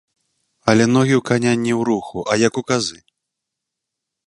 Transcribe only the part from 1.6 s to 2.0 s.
не ў